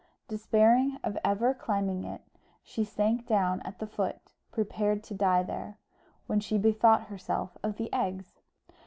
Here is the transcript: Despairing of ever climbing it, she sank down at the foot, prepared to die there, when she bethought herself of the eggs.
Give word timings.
Despairing 0.27 0.97
of 1.03 1.15
ever 1.23 1.53
climbing 1.53 2.03
it, 2.05 2.21
she 2.63 2.83
sank 2.83 3.27
down 3.27 3.61
at 3.61 3.77
the 3.77 3.85
foot, 3.85 4.17
prepared 4.51 5.03
to 5.03 5.13
die 5.13 5.43
there, 5.43 5.77
when 6.25 6.39
she 6.39 6.57
bethought 6.57 7.03
herself 7.03 7.55
of 7.61 7.77
the 7.77 7.93
eggs. 7.93 8.41